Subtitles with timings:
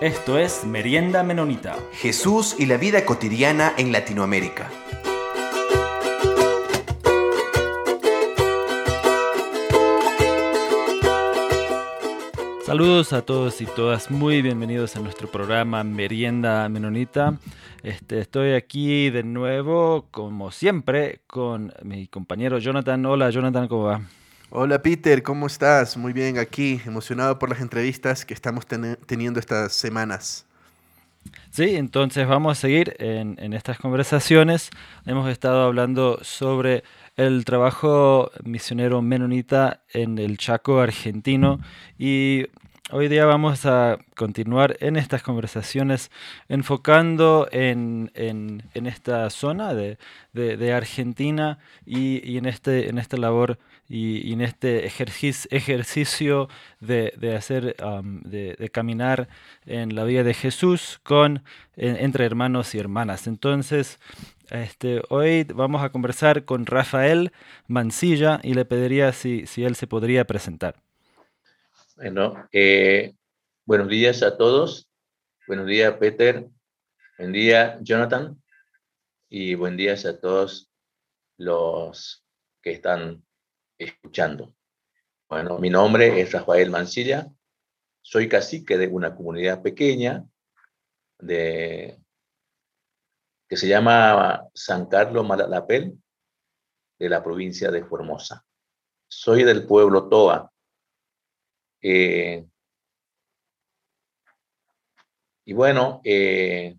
[0.00, 1.76] Esto es Merienda Menonita.
[1.92, 4.70] Jesús y la vida cotidiana en Latinoamérica.
[12.64, 17.34] Saludos a todos y todas, muy bienvenidos a nuestro programa Merienda Menonita.
[17.82, 23.04] Este, estoy aquí de nuevo, como siempre, con mi compañero Jonathan.
[23.04, 24.00] Hola Jonathan, ¿cómo va?
[24.52, 25.96] Hola Peter, ¿cómo estás?
[25.96, 30.44] Muy bien, aquí, emocionado por las entrevistas que estamos teniendo estas semanas.
[31.52, 34.70] Sí, entonces vamos a seguir en, estas conversaciones.
[35.06, 36.82] Hemos estado hablando sobre
[37.14, 41.60] el trabajo misionero menonita en el Chaco argentino
[41.96, 42.46] y
[42.92, 46.10] Hoy día vamos a continuar en estas conversaciones
[46.48, 48.10] enfocando en,
[48.74, 57.74] esta zona de, Argentina y, este, en esta labor y, en este ejercicio, de, hacer,
[57.76, 59.28] de, caminar
[59.66, 61.42] en la vida de Jesús con,
[61.74, 63.26] entre hermanos y hermanas.
[63.26, 63.98] Entonces,
[64.48, 67.32] este, hoy vamos a conversar con Rafael
[67.66, 70.76] Mancilla y le pediría si, si él se podría presentar.
[71.96, 73.14] Bueno, eh,
[73.66, 74.88] buenos días a todos.
[75.48, 76.46] Buenos días, Peter.
[77.18, 78.40] Buen día, Jonathan.
[79.28, 80.70] Y buen día a todos
[81.36, 82.24] los
[82.62, 83.24] que están
[83.84, 84.54] escuchando.
[85.28, 87.28] Bueno, mi nombre es Rafael Mancilla.
[88.02, 90.24] Soy cacique de una comunidad pequeña
[91.18, 92.00] de,
[93.48, 96.00] que se llama San Carlos Malalapel,
[96.98, 98.44] de la provincia de Formosa.
[99.08, 100.52] Soy del pueblo Toa,
[101.82, 102.46] eh,
[105.44, 106.78] y bueno, eh,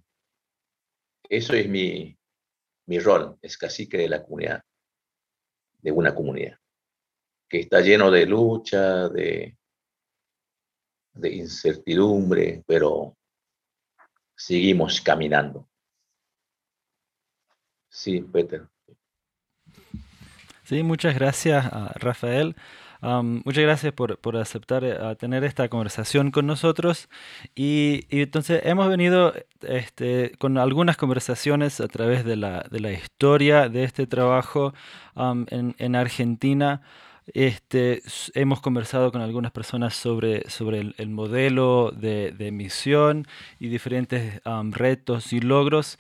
[1.28, 2.18] eso es mi,
[2.86, 4.64] mi rol, es cacique de la comunidad,
[5.80, 6.60] de una comunidad,
[7.52, 9.58] que está lleno de lucha, de,
[11.14, 13.18] de incertidumbre, pero
[14.34, 15.68] seguimos caminando.
[17.90, 18.70] Sí, Peter.
[20.64, 22.56] Sí, muchas gracias, Rafael
[23.02, 27.10] muchas gracias por, aceptar eh, tener esta conversación con nosotros.
[27.56, 33.70] Y, entonces hemos venido este, con algunas conversaciones a través de la, de la historia
[33.70, 34.74] de este trabajo
[35.16, 36.82] en, en Argentina.
[37.34, 38.02] Este,
[38.34, 40.44] hemos conversado con algunas personas sobre,
[40.98, 43.26] el, modelo de, de, misión
[43.60, 45.98] y diferentes retos y logros,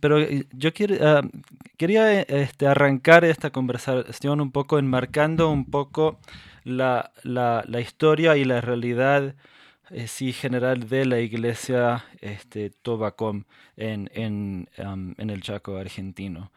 [0.00, 6.18] pero eh, yo quería este, arrancar esta conversación un poco enmarcando un poco
[6.64, 7.10] la
[7.80, 9.34] historia y la realidad
[9.90, 13.44] eh, sí, general de la iglesia este, Tobacom
[13.76, 14.68] en, en,
[15.30, 16.50] el Chaco argentino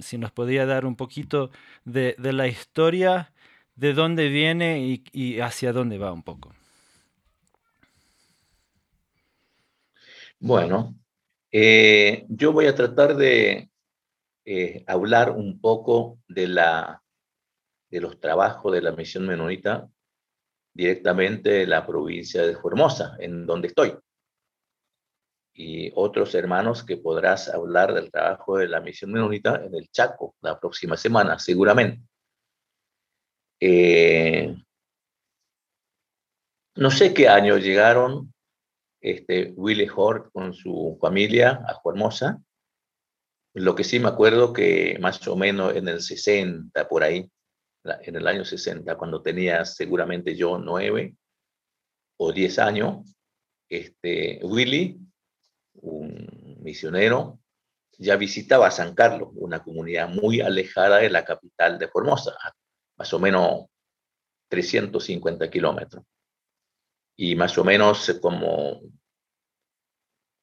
[0.00, 1.50] si nos podía dar un poquito
[1.84, 3.32] de, la historia,
[3.74, 6.54] de dónde viene y, hacia dónde va un poco.
[10.38, 10.94] Bueno,
[11.52, 13.70] eh, yo voy a tratar de
[14.46, 17.02] eh, hablar un poco de, la,
[17.90, 19.88] de los trabajos de la misión menonita
[20.74, 23.94] directamente en la provincia de Formosa, en donde estoy
[25.60, 30.34] y otros hermanos que podrás hablar del trabajo de la misión menonita en el Chaco
[30.40, 32.02] la próxima semana, seguramente.
[33.60, 34.56] Eh,
[36.76, 38.32] no sé qué año llegaron
[39.02, 42.40] este, Willy Hort con su familia a Formosa.
[43.52, 47.30] Lo que sí me acuerdo que más o menos en el 60, por ahí,
[47.84, 51.16] en el año 60, cuando tenía seguramente yo nueve
[52.18, 53.16] o diez años,
[53.68, 54.98] este, Willy
[55.74, 57.40] un misionero,
[57.98, 62.34] ya visitaba San Carlos, una comunidad muy alejada de la capital de Formosa,
[62.96, 63.66] más o menos
[64.48, 66.04] 350 kilómetros.
[67.16, 68.80] Y más o menos como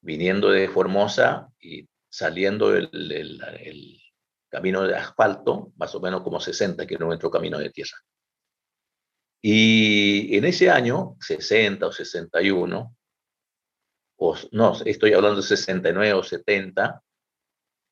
[0.01, 4.01] viniendo de Formosa y saliendo el, el
[4.50, 7.97] camino de asfalto, más o menos como 60 kilómetros camino de tierra.
[9.41, 12.96] Y en ese año, 60 o 61,
[14.52, 17.03] no, estoy hablando de 69 o 70,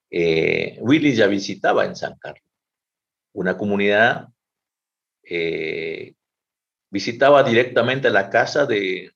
[0.10, 2.50] eh, Willy ya visitaba en San Carlos,
[3.34, 4.30] una comunidad,
[5.24, 6.16] eh,
[6.90, 9.12] visitaba directamente la casa de,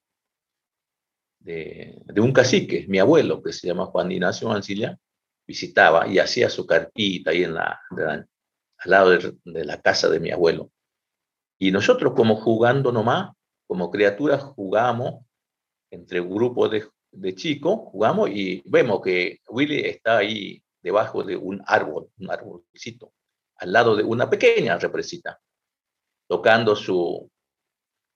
[1.40, 4.98] de, un cacique, mi abuelo, que se llama Juan Ignacio Mancilla,
[5.50, 8.28] visitaba y hacía su carpita ahí en la, al
[8.84, 10.70] lado de, de la casa de mi abuelo.
[11.58, 13.32] Y nosotros como jugando nomás,
[13.66, 15.26] como criaturas, jugamos
[15.90, 21.60] entre grupos de, de chico, jugamos y vemos que Willy está ahí debajo de un
[21.66, 23.12] árbol, un árbolcito,
[23.56, 25.40] al lado de una pequeña represita,
[26.28, 27.28] tocando su,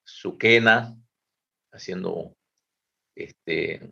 [0.04, 0.96] su quena,
[1.72, 2.36] haciendo
[3.16, 3.90] este,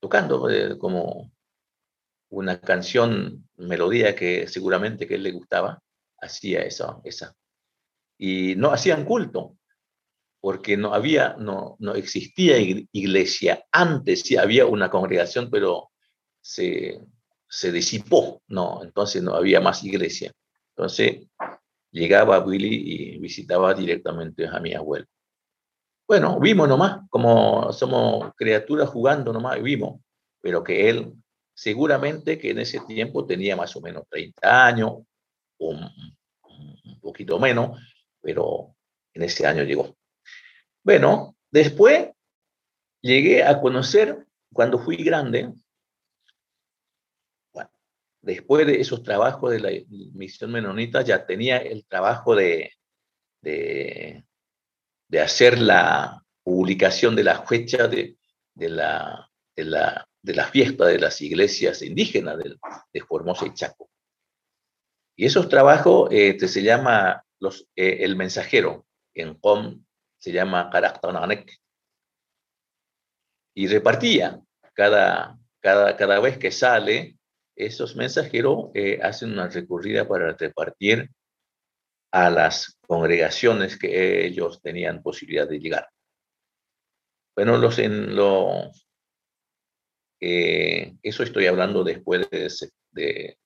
[0.00, 1.32] tocando eh, como
[2.30, 5.82] una canción, melodía que seguramente que él le gustaba,
[6.20, 7.34] hacía esa, esa.
[8.18, 9.56] Y no hacían culto,
[10.40, 13.64] porque no había, no, no existía iglesia.
[13.72, 15.90] Antes sí había una congregación, pero
[16.40, 17.00] se,
[17.48, 20.32] se disipó, no, entonces no había más iglesia.
[20.76, 21.26] Entonces
[21.90, 25.06] llegaba Willy y visitaba directamente a mi abuelo.
[26.06, 30.00] Bueno, vimos nomás, como somos criaturas jugando nomás, vimos,
[30.40, 31.12] pero que él
[31.60, 34.92] seguramente que en ese tiempo tenía más o menos 30 años,
[35.58, 37.78] o un poquito menos,
[38.22, 38.74] pero
[39.12, 39.94] en ese año llegó.
[40.82, 42.12] Bueno, después
[43.02, 45.52] llegué a conocer, cuando fui grande,
[48.22, 49.70] después de esos trabajos de la
[50.14, 52.72] misión menonita, ya tenía el trabajo de,
[53.42, 54.24] de,
[55.22, 58.16] hacer la publicación de la fecha de,
[58.56, 62.56] la, de, la, de la fiesta de las iglesias indígenas de,
[62.92, 63.90] de Formosa y Chaco.
[65.16, 69.84] Y esos trabajos este, se llama los, eh, el mensajero, en COM
[70.18, 71.58] se llama Karaktonanek.
[73.54, 74.40] Y repartía
[74.74, 77.18] cada, cada, cada vez que sale,
[77.56, 81.10] esos mensajeros eh, hacen una recurrida para repartir
[82.12, 85.88] a las congregaciones que ellos tenían posibilidad de llegar.
[87.36, 88.70] Bueno, los en lo,
[90.20, 92.48] eh, eso estoy hablando después de,
[92.92, 93.38] de,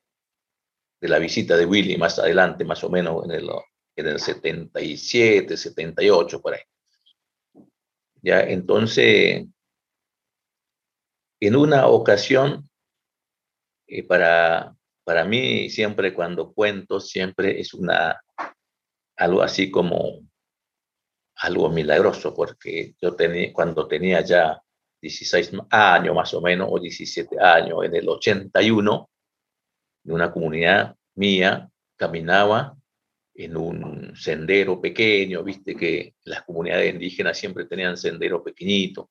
[1.01, 3.49] de, la visita de Willy más adelante, más o menos en el
[3.97, 6.61] en el 77, 78, por ahí.
[8.23, 9.47] Ya, entonces,
[11.41, 12.69] en una ocasión,
[13.87, 14.75] eh, para,
[15.05, 18.21] para mí siempre cuando cuento, siempre es una,
[19.17, 20.21] algo así como
[21.37, 24.64] algo milagroso, porque yo tenía, cuando tenía ya
[25.05, 29.11] 16 años más o menos, o 17 años, en el 81,
[30.05, 32.75] en una comunidad mía, caminaba
[33.35, 39.11] en un sendero pequeño, viste que las comunidades indígenas siempre tenían sendero pequeñito,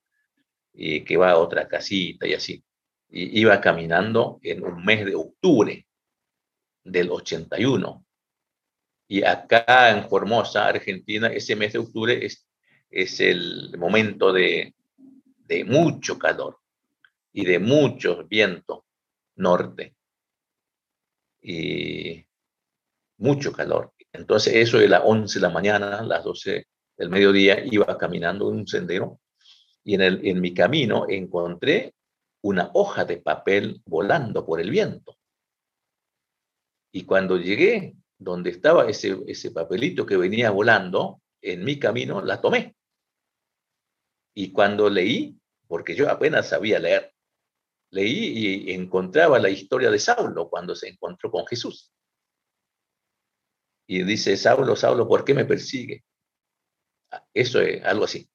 [0.73, 2.63] y que va a otra casita y así.
[3.09, 5.85] Y iba caminando en un mes de octubre
[6.83, 8.03] del 81.
[9.09, 12.47] Y acá en Formosa, Argentina, ese mes de octubre es,
[12.89, 14.73] es el momento de,
[15.47, 16.59] de mucho calor
[17.31, 18.85] y de mucho viento
[19.35, 19.95] norte.
[21.41, 22.25] Y
[23.17, 23.93] mucho calor.
[24.11, 26.67] Entonces, eso de las 11 de la mañana, las 12
[26.97, 29.19] del mediodía, iba caminando un sendero
[29.83, 31.93] y en, el, en mi camino encontré
[32.41, 35.17] una hoja de papel volando por el viento.
[36.91, 42.39] Y cuando llegué donde estaba ese, ese papelito que venía volando, en mi camino la
[42.39, 42.75] tomé.
[44.33, 47.13] Y cuando leí, porque yo apenas sabía leer,
[47.91, 51.93] leí y encontraba la historia de Saulo cuando se encontró con Jesús
[53.87, 56.03] y dice, Saulo, Saulo, ¿por qué me persigue?
[57.11, 58.27] Ah, eso es algo así.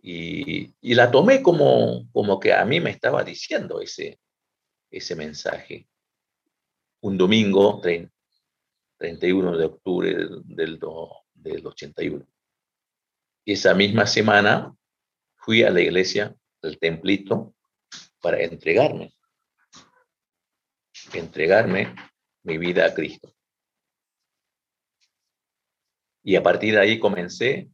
[0.00, 4.20] Y, y, la tomé como, como que a mí me estaba diciendo ese,
[4.90, 5.88] ese mensaje.
[7.00, 7.80] Un domingo
[8.98, 10.78] 31 de octubre del,
[11.34, 12.24] del 81.
[13.44, 14.76] Y esa misma semana
[15.48, 17.54] fui a la iglesia, al templito,
[18.20, 19.14] para entregarme.
[21.14, 21.96] Entregarme
[22.44, 23.34] mi vida a Cristo.
[26.22, 27.70] Y a partir de ahí comencé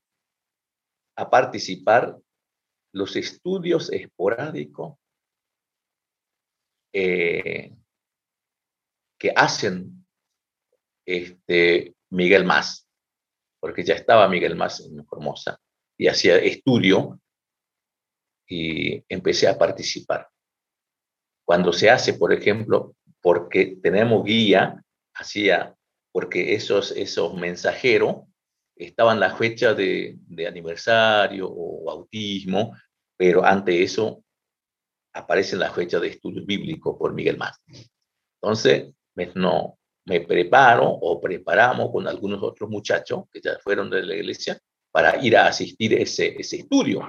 [1.16, 2.16] a participar
[2.92, 4.96] los estudios esporádicos
[6.92, 7.74] eh,
[9.18, 10.06] que hacen
[11.04, 12.88] este, Miguel Más,
[13.58, 15.60] porque ya estaba Miguel Más en Formosa
[15.98, 17.18] y hacía estudio
[18.46, 20.28] y empecé a participar.
[21.44, 24.82] Cuando se hace, por ejemplo, porque tenemos guía,
[25.14, 25.74] hacía,
[26.12, 28.22] porque esos, esos mensajeros
[28.76, 32.76] estaban las fechas de, aniversario o bautismo,
[33.16, 34.22] pero ante eso
[35.12, 37.60] aparecen las fechas de estudio bíblico por Miguel Más.
[38.40, 44.02] Entonces, me, no, me preparo o preparamos con algunos otros muchachos que ya fueron de
[44.02, 44.58] la iglesia
[44.90, 47.00] para ir a asistir ese, ese estudio.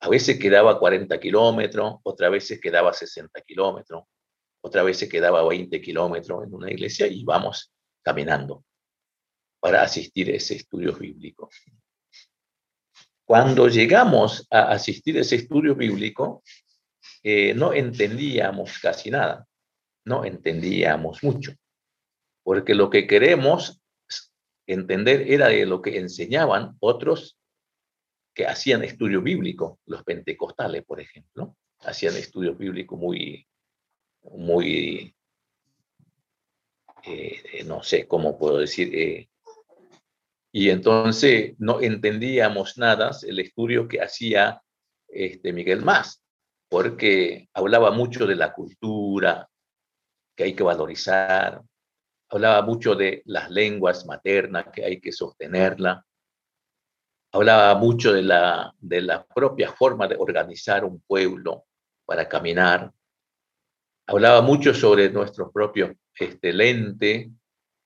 [0.00, 4.04] A veces quedaba 40 kilómetros, otras veces quedaba 60 kilómetros,
[4.60, 7.72] otra veces quedaba 20 kilómetros en una iglesia y vamos
[8.02, 8.64] caminando
[9.60, 11.48] para asistir a ese estudio bíblico.
[13.24, 16.42] Cuando llegamos a asistir a ese estudio bíblico,
[17.22, 19.46] eh, no entendíamos casi nada,
[20.04, 21.52] no entendíamos mucho,
[22.44, 23.80] porque lo que queremos
[24.66, 27.38] entender era de lo que enseñaban otros
[28.36, 33.48] que hacían estudio bíblico, los pentecostales, por ejemplo, hacían estudio bíblico muy,
[34.24, 35.16] muy,
[37.02, 39.30] eh, no sé cómo puedo decir, eh,
[40.52, 44.60] y entonces no entendíamos nada el estudio que hacía
[45.08, 46.22] este Miguel Más,
[46.68, 49.48] porque hablaba mucho de la cultura,
[50.36, 51.62] que hay que valorizar,
[52.28, 56.04] hablaba mucho de las lenguas maternas, que hay que sostenerla,
[57.36, 61.66] hablaba mucho de la, de propia forma de organizar un pueblo
[62.06, 62.90] para caminar,
[64.06, 67.30] hablaba mucho sobre nuestro propio este, lente,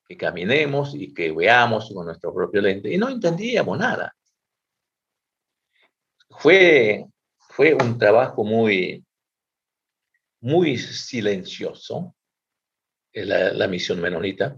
[0.07, 2.92] que caminemos y que veamos con nuestro propio lente.
[2.92, 4.14] Y no entendíamos nada.
[6.28, 7.04] Fue,
[7.37, 9.04] fue un trabajo muy,
[10.40, 12.14] muy silencioso,
[13.12, 14.57] la, la misión menonita,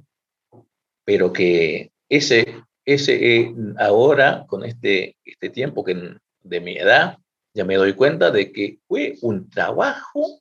[1.05, 7.19] pero que ese, ese eh, ahora, con este, este tiempo que de mi edad,
[7.55, 10.41] ya me doy cuenta de que fue un trabajo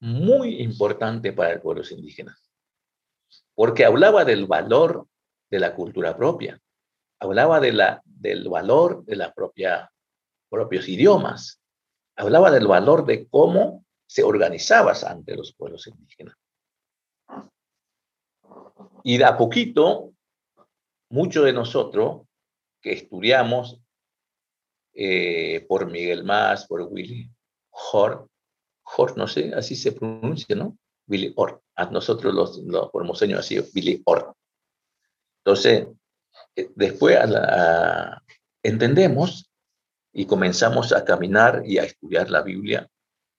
[0.00, 2.36] muy importante para el pueblo indígena
[3.58, 5.08] porque hablaba del valor
[5.50, 6.62] de la cultura propia,
[7.18, 9.32] hablaba de la, del valor de los
[10.48, 11.60] propios idiomas,
[12.14, 16.36] hablaba del valor de cómo se organizaba ante los pueblos indígenas.
[19.02, 20.12] Y de a poquito,
[21.10, 22.26] muchos de nosotros
[22.80, 23.80] que estudiamos
[24.94, 27.30] eh, por Miguel Más, por Willy
[27.70, 28.28] Hort,
[28.96, 30.76] Hort, no sé, así se pronuncia, ¿no?
[31.06, 34.34] Willy Hort a nosotros los, los formoseños así, Billy Orr.
[35.44, 35.86] Entonces,
[36.56, 37.18] eh, después
[38.62, 39.50] entendemos
[40.12, 42.88] y comenzamos a caminar y a estudiar la Biblia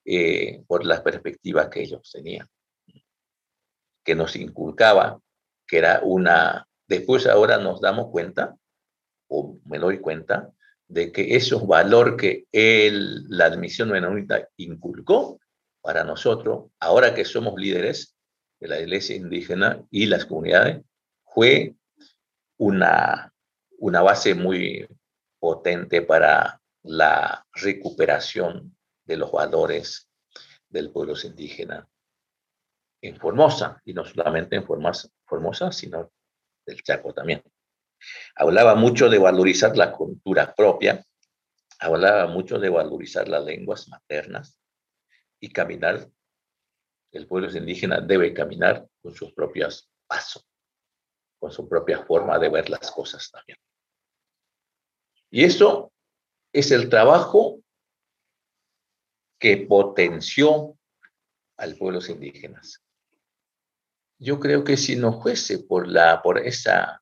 [0.06, 2.48] eh, por las perspectivas que ellos tenían,
[4.04, 5.20] que nos inculcaba
[5.68, 6.66] que era una...
[6.90, 8.58] Después ahora nos damos cuenta,
[9.28, 10.52] o me doy cuenta,
[10.88, 15.40] de que esos valor que la admisión menonita inculcó
[15.82, 18.16] para nosotros, ahora que somos líderes,
[18.60, 20.84] de la iglesia indígena y las comunidades
[21.24, 21.76] fue
[22.58, 23.34] una,
[23.78, 24.86] una base muy
[25.40, 30.10] potente para la recuperación de los valores
[30.68, 31.88] del pueblo indígena
[33.02, 36.12] en Formosa, y no solamente en Formosa, Formosa, sino
[36.70, 37.44] del Chaco también.
[38.36, 41.04] Hablaba mucho de valorizar la cultura propia,
[41.80, 44.58] hablaba mucho de valorizar las lenguas maternas
[45.40, 46.10] y caminar
[47.12, 50.48] el pueblo indígena debe caminar con sus propios pasos,
[51.40, 53.58] con su propia forma de ver las cosas también.
[55.32, 55.92] Y eso
[56.54, 57.62] es el trabajo
[59.40, 60.78] que potenció
[61.58, 62.84] al pueblo indígenas.
[64.20, 67.02] Yo creo que si no fuese por, la, por esa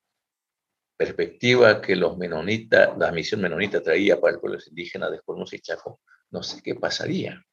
[0.96, 5.60] perspectiva que los menonitas, la misión menonita traía para el pueblo indígena de Formosa y
[5.60, 7.44] Chaco, no sé qué pasaría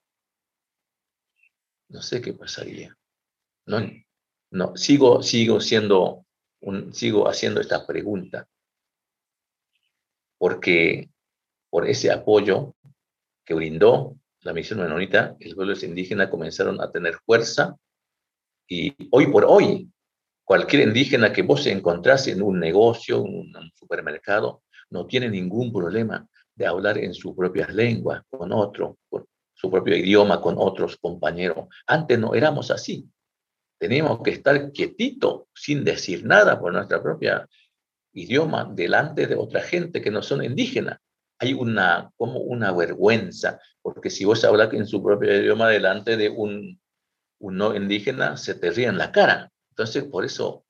[1.89, 2.97] no sé qué pasaría.
[3.65, 3.79] No,
[4.51, 6.25] no, sigo, sigo siendo,
[6.61, 8.47] un, sigo haciendo esta pregunta,
[10.37, 11.09] porque
[11.69, 12.75] por ese apoyo
[13.45, 17.75] que brindó la misión menonita, los pueblos indígenas comenzaron a tener fuerza
[18.67, 19.89] y hoy por hoy,
[20.43, 26.65] cualquier indígena que vos encontrase en un negocio, un supermercado, no tiene ningún problema de
[26.65, 28.97] hablar en sus propias lenguas con otro,
[29.53, 31.67] su propio idioma con otros compañeros.
[31.87, 33.09] Antes no éramos así.
[33.77, 37.47] Teníamos que estar quietito, sin decir nada por nuestra propia
[38.13, 40.99] idioma, delante de otra gente que no son indígenas.
[41.39, 46.29] Hay una, como una vergüenza, porque si vos hablas en su propio idioma delante de
[46.29, 46.79] un,
[47.45, 49.51] un no indígena, se te ríe en la cara.
[49.69, 50.65] Entonces, por eso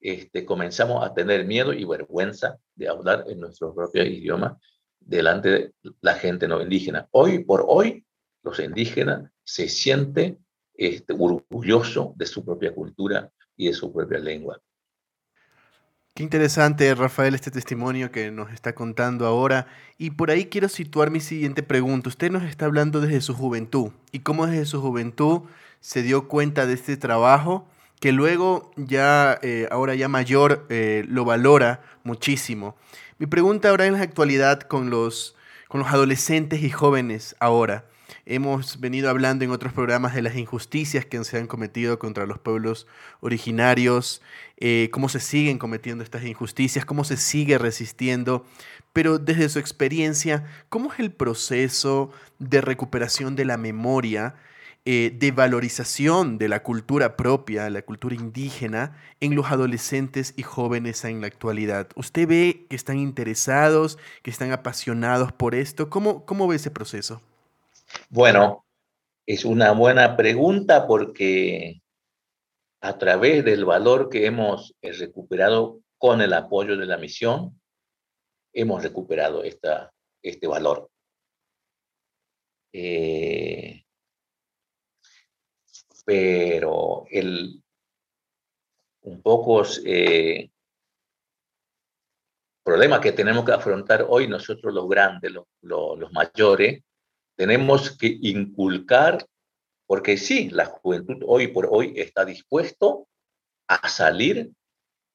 [0.00, 4.58] este, comenzamos a tener miedo y vergüenza de hablar en nuestro propio idioma
[4.98, 5.72] delante de
[6.02, 7.08] la gente no indígena.
[7.12, 8.04] Hoy por hoy
[8.42, 14.60] los indígenas se sienten este, orgullosos de su propia cultura y de su propia lengua.
[16.14, 19.68] Qué interesante, Rafael, este testimonio que nos está contando ahora.
[19.96, 22.10] Y por ahí quiero situar mi siguiente pregunta.
[22.10, 25.42] Usted nos está hablando desde su juventud y cómo desde su juventud
[25.80, 27.66] se dio cuenta de este trabajo
[28.00, 32.76] que luego ya, eh, ahora ya mayor, eh, lo valora muchísimo.
[33.18, 35.36] Mi pregunta ahora en la actualidad con los,
[35.68, 37.84] con los adolescentes y jóvenes ahora.
[38.24, 42.38] Hemos venido hablando en otros programas de las injusticias que se han cometido contra los
[42.38, 42.86] pueblos
[43.20, 44.22] originarios,
[44.56, 48.46] eh, cómo se siguen cometiendo estas injusticias, cómo se sigue resistiendo,
[48.92, 54.34] pero desde su experiencia, ¿cómo es el proceso de recuperación de la memoria
[54.84, 61.04] eh, de valorización de la cultura propia, la cultura indígena, en los adolescentes y jóvenes
[61.04, 61.88] en la actualidad?
[61.96, 65.90] ¿Usted ve que están interesados, que están apasionados por esto?
[65.90, 67.20] ¿Cómo, cómo ve ese proceso?
[68.08, 68.64] Bueno,
[69.26, 71.82] es una buena pregunta porque
[72.80, 77.60] a través del valor que hemos eh, recuperado con el apoyo de la misión,
[78.54, 80.90] hemos recuperado esta, este valor.
[82.72, 83.84] Eh,
[86.04, 87.62] pero el,
[89.02, 90.50] un poco eh,
[92.62, 96.82] problema que tenemos que afrontar hoy nosotros los grandes, los, los mayores,
[97.36, 99.26] tenemos que inculcar,
[99.86, 103.08] porque sí, la juventud hoy por hoy está dispuesto
[103.66, 104.50] a salir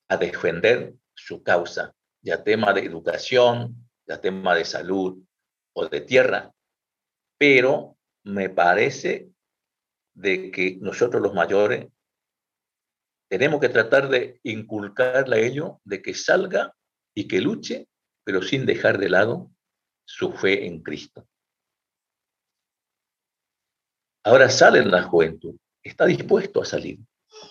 [0.07, 3.75] a defender su causa, ya tema de educación,
[4.07, 5.23] ya tema de salud
[5.73, 6.51] o de tierra,
[7.37, 9.29] pero me parece
[10.15, 11.87] de que nosotros los mayores
[13.29, 16.73] tenemos que tratar de inculcarle a ello de que salga
[17.13, 17.87] y que luche,
[18.23, 19.51] pero sin dejar de lado
[20.05, 21.27] su fe en Cristo.
[24.23, 26.99] Ahora sale en la juventud, está dispuesto a salir,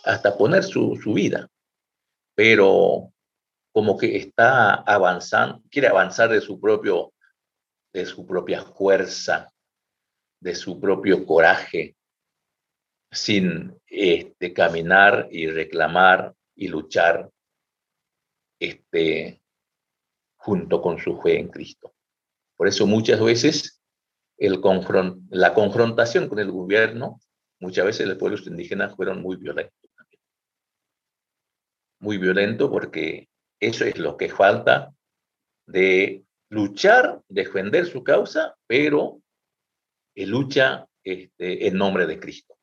[0.05, 1.49] hasta poner su, vida,
[2.35, 3.13] pero
[3.73, 7.13] como que está avanzando, quiere avanzar de su propio,
[7.93, 9.53] de su propia fuerza,
[10.41, 11.97] de su propio coraje,
[13.15, 17.31] sin este, caminar y reclamar y luchar
[18.59, 19.41] este,
[20.37, 21.95] junto con su fe en Cristo.
[22.57, 23.81] Por eso muchas veces
[24.37, 24.61] el
[25.31, 27.21] la confrontación con el gobierno,
[27.61, 30.21] muchas veces los pueblos indígenas fueron muy violentos también.
[32.01, 33.29] Muy violento porque
[33.61, 34.93] eso es lo que falta
[35.67, 39.21] de luchar, defender su causa, pero
[40.15, 42.54] lucha este, en nombre de Cristo.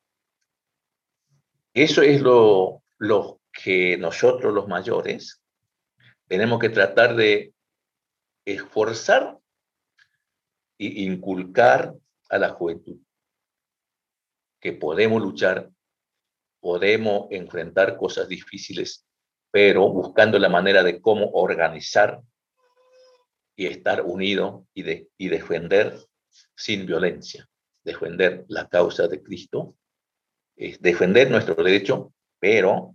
[1.74, 5.42] Eso es lo, lo que nosotros los mayores
[6.26, 7.54] tenemos que tratar de
[8.44, 9.38] esforzar
[10.78, 11.94] inculcar
[12.28, 12.98] a la juventud
[14.62, 15.70] que podemos luchar,
[16.60, 19.04] podemos enfrentar cosas difíciles,
[19.50, 22.22] pero buscando la manera de cómo organizar
[23.56, 25.98] y estar unido y, de, y defender
[26.54, 27.48] sin violencia,
[27.82, 29.74] defender la causa de Cristo,
[30.62, 32.94] es defender nuestro derecho, pero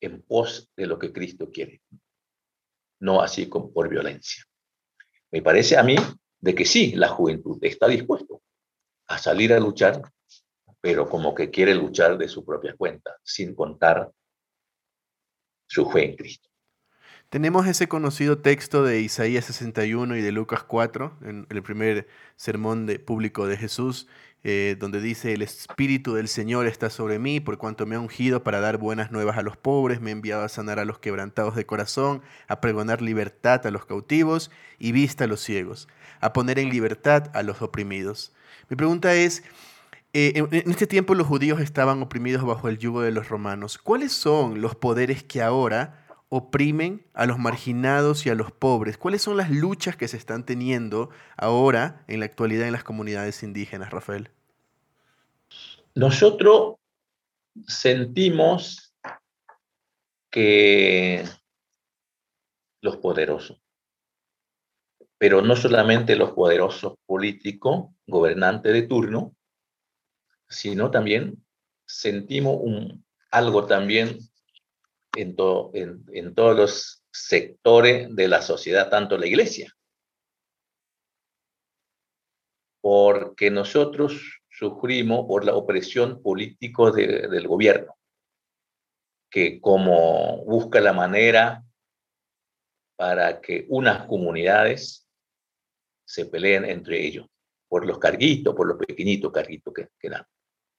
[0.00, 1.80] en pos de lo que Cristo quiere,
[3.00, 4.44] no así como por violencia.
[5.30, 5.96] Me parece a mí
[6.38, 8.42] de que sí, la juventud está dispuesto
[9.08, 10.02] a salir a luchar,
[10.80, 14.12] pero como que quiere luchar de su propia cuenta, sin contar
[15.66, 16.50] su fe en Cristo.
[17.28, 22.88] Tenemos ese conocido texto de Isaías 61 y de Lucas 4, en el primer sermón
[23.04, 24.06] público de Jesús,
[24.44, 28.44] eh, donde dice, el Espíritu del Señor está sobre mí, por cuanto me ha ungido
[28.44, 31.56] para dar buenas nuevas a los pobres, me ha enviado a sanar a los quebrantados
[31.56, 35.88] de corazón, a pregonar libertad a los cautivos y vista a los ciegos,
[36.20, 38.32] a poner en libertad a los oprimidos.
[38.70, 39.42] Mi pregunta es,
[40.12, 43.78] eh, en este tiempo los judíos estaban oprimidos bajo el yugo de los romanos.
[43.78, 48.98] ¿Cuáles son los poderes que ahora oprimen a los marginados y a los pobres?
[48.98, 53.42] ¿Cuáles son las luchas que se están teniendo ahora en la actualidad en las comunidades
[53.42, 54.30] indígenas, Rafael?
[55.94, 56.76] Nosotros
[57.66, 58.94] sentimos
[60.30, 61.24] que
[62.82, 63.60] los poderosos,
[65.18, 69.34] pero no solamente los poderosos políticos, gobernantes de turno,
[70.48, 71.42] sino también
[71.86, 74.18] sentimos un, algo también
[75.16, 79.72] en, en, todos los sectores de la sociedad, tanto la iglesia.
[82.80, 87.96] Porque nosotros sufrimos por la opresión política del gobierno,
[89.30, 91.64] que como busca la manera
[92.96, 95.06] para que unas comunidades
[96.06, 97.26] se peleen entre ellos,
[97.68, 100.24] por los carguitos, por los pequeñitos carguitos que dan.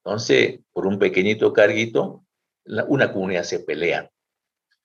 [0.08, 2.26] Entonces, por un pequeñito carguito,
[2.88, 4.10] una comunidad se pelea.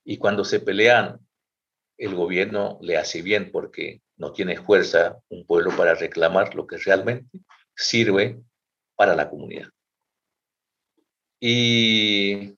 [0.04, 1.20] Y cuando se pelean,
[1.96, 6.76] el gobierno le hace bien porque no tiene fuerza un pueblo para reclamar lo que
[6.78, 7.38] realmente
[7.76, 8.42] sirve
[8.96, 9.68] para la comunidad.
[11.40, 12.56] Y,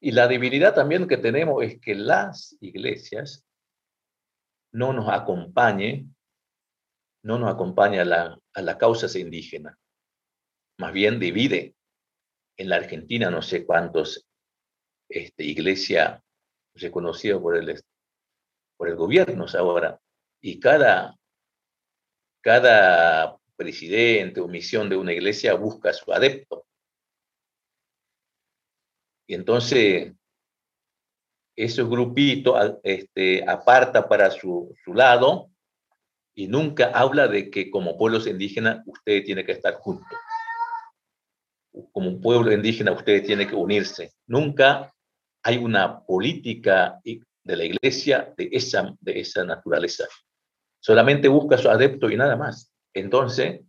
[0.00, 3.46] la debilidad también que tenemos es que las iglesias
[4.72, 6.14] no nos acompañen,
[7.22, 9.78] no nos acompaña a la, a la causa indígena,
[10.78, 11.76] más bien divide
[12.56, 14.26] en la Argentina no sé cuántos
[15.08, 16.20] este, iglesias
[16.74, 17.80] reconocidas por el,
[18.76, 20.00] por el gobierno ahora,
[20.40, 21.16] y cada
[22.42, 26.66] cada presidente o misión de una iglesia busca su adepto.
[29.26, 30.12] Y entonces,
[31.56, 35.48] esos grupitos este, aparta para su, su lado
[36.34, 40.18] y nunca habla de que como pueblos indígenas usted tiene que estar juntos.
[41.92, 44.12] Como un pueblo indígena usted tiene que unirse.
[44.26, 44.92] Nunca
[45.42, 50.06] hay una política de la iglesia de esa, de esa naturaleza.
[50.80, 52.72] Solamente busca su adepto y nada más.
[52.94, 53.60] Entonces,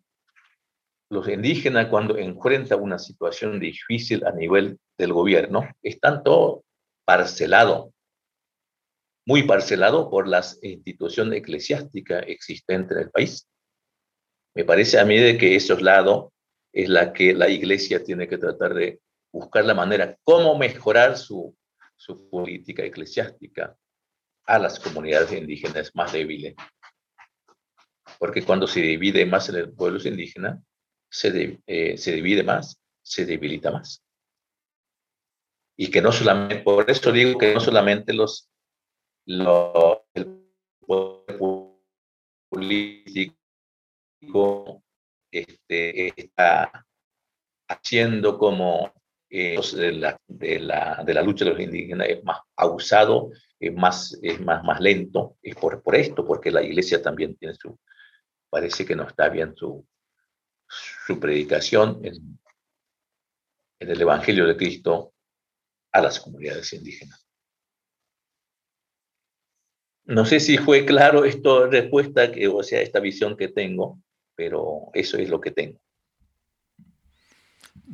[1.10, 6.64] los indígenas cuando enfrentan una situación difícil a nivel del gobierno, están todos
[7.06, 7.92] parcelados,
[9.26, 13.48] muy parcelados por las instituciones eclesiásticas existentes en el país.
[14.56, 16.33] Me parece a mí de que esos lados
[16.74, 19.00] es la que la iglesia tiene que tratar de
[19.32, 21.56] buscar la manera cómo mejorar su,
[21.96, 23.78] su política eclesiástica
[24.46, 26.56] a las comunidades indígenas más débiles.
[28.20, 30.62] Porque cuando se divide más en el pueblo indígena,
[31.10, 34.04] se, eh, se divide más, se debilita más.
[35.78, 38.50] Y que no solamente, por eso digo que no solamente los,
[39.26, 40.44] los el
[45.40, 46.86] este, está
[47.68, 48.94] haciendo como
[49.30, 53.74] eh, de, la, de, la, de, la, lucha de los indígenas es más abusado, es
[53.74, 57.80] más, es más, más lento, es por, por esto, porque la iglesia también tiene su,
[58.50, 59.88] parece que no está bien su,
[60.68, 62.40] su predicación en,
[63.80, 65.14] en el Evangelio de Cristo
[65.92, 67.28] a las comunidades indígenas.
[70.06, 74.00] No sé si fue claro esta respuesta, que, o sea, esta visión que tengo,
[74.36, 75.80] pero eso es lo que tengo.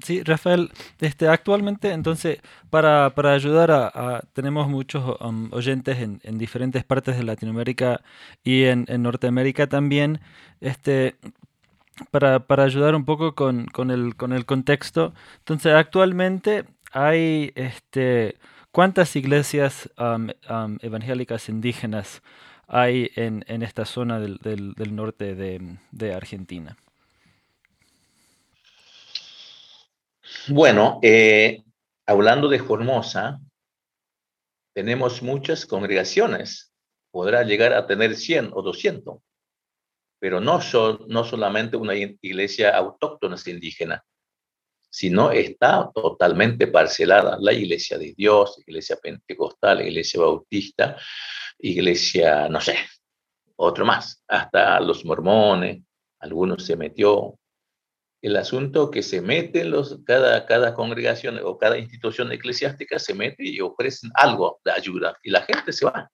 [0.03, 6.37] Sí, Rafael, este, actualmente entonces para, para ayudar a, tenemos muchos um, oyentes en, en,
[6.37, 8.01] diferentes partes de Latinoamérica
[8.43, 10.21] y en, en Norteamérica también,
[10.61, 11.15] este,
[12.11, 18.37] para, para, ayudar un poco con, con, el, con el contexto, entonces actualmente hay este,
[18.71, 22.21] cuántas iglesias um, um, evangélicas indígenas
[22.69, 26.77] hay en, en esta zona del, del, del norte de, de Argentina.
[30.47, 31.63] Bueno, eh,
[32.05, 33.39] hablando de Formosa,
[34.73, 36.71] tenemos muchas congregaciones.
[37.11, 39.19] Podrá llegar a tener 100 o 200,
[40.19, 44.03] pero no, son, no solamente una iglesia autóctona indígena,
[44.91, 47.37] sino está totalmente parcelada.
[47.39, 50.97] La iglesia de Dios, iglesia pentecostal, iglesia bautista,
[51.59, 52.77] iglesia, no sé,
[53.55, 55.83] otro más, hasta los mormones,
[56.19, 57.37] algunos se metió,
[58.21, 63.47] el asunto que se meten los, cada, cada congregación o cada institución eclesiástica se mete
[63.47, 66.09] y ofrecen algo de ayuda y la gente se va.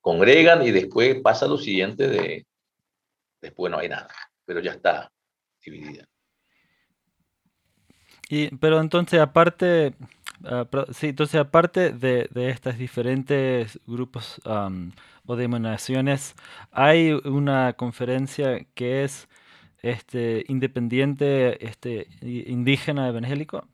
[0.00, 2.46] Congregan y después pasa lo siguiente de,
[3.40, 5.10] después no hay nada, pero ya está
[5.64, 6.06] dividida.
[8.28, 9.94] Y, pero entonces aparte,
[10.44, 16.34] uh, sí, entonces aparte de, de estos diferentes grupos o denominaciones,
[16.70, 19.28] hay una conferencia que es
[19.82, 23.66] este, independiente este, indígena evangélico?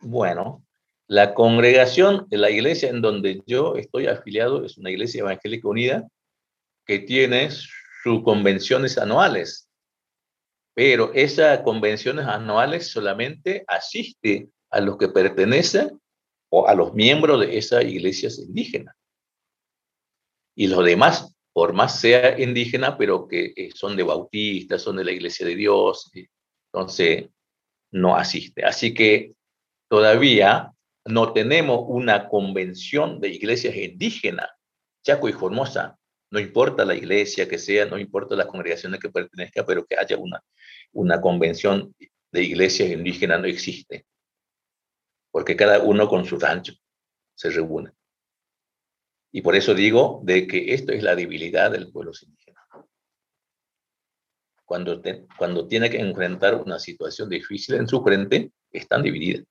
[0.00, 0.64] Bueno,
[1.08, 6.08] la congregación la iglesia en donde yo estoy afiliado es una iglesia evangélica unida
[6.86, 9.68] que tiene sus convenciones anuales,
[10.74, 16.00] pero esas convenciones anuales solamente asiste a los que pertenecen
[16.50, 18.94] o a los miembros de esas iglesias indígenas.
[20.56, 25.04] Y los demás por más sea indígena, pero que eh, son de bautistas, son de
[25.04, 26.10] la Iglesia de Dios,
[26.72, 27.28] entonces
[27.92, 28.64] no asiste.
[28.64, 29.34] Así que
[29.88, 30.72] todavía
[31.06, 34.48] no tenemos una convención de iglesias indígenas,
[35.04, 35.96] Chaco y Formosa.
[36.32, 40.16] No importa la iglesia que sea, no importa las congregaciones que pertenezca, pero que haya
[40.16, 40.42] una,
[40.92, 41.94] una convención
[42.32, 44.06] de iglesias indígenas no existe.
[45.34, 46.74] Porque cada uno con su rancho
[47.34, 47.90] se reúne.
[49.32, 52.60] Y por eso digo de que esto es la debilidad del pueblo indígena.
[54.64, 55.02] Cuando,
[55.36, 59.44] cuando tiene que enfrentar una situación difícil en su frente, están divididas.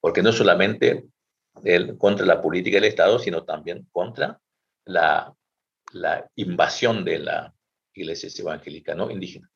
[0.00, 1.08] Porque no solamente
[1.96, 4.38] contra la política del Estado, sino también contra
[4.84, 5.34] la,
[5.94, 7.54] la invasión de la
[7.94, 9.50] iglesia evangélica no indígena.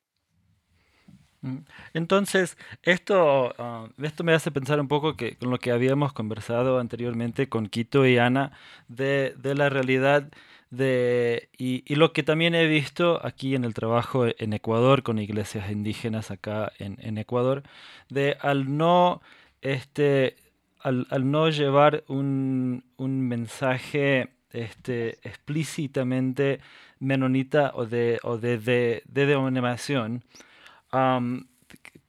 [1.43, 1.57] Mm.
[1.93, 6.79] Entonces, esto, ah, esto me hace pensar un poco que con lo que habíamos conversado
[6.79, 8.51] anteriormente con Quito y Ana
[8.87, 10.29] de, de la realidad
[10.71, 15.19] de, y, y, lo que también he visto aquí en el trabajo en Ecuador con
[15.19, 17.63] iglesias indígenas acá en, en Ecuador,
[18.09, 19.21] de al no,
[19.61, 20.37] este,
[20.79, 26.59] al, al no llevar un, un mensaje este, explícitamente
[26.99, 30.23] menonita o de, o de, de, denominación,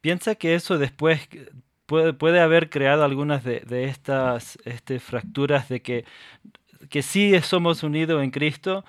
[0.00, 1.28] piensa que eso después
[1.86, 6.04] puede, puede haber creado algunas de, estas este, fracturas de que,
[6.90, 8.84] que sí somos unidos en Cristo,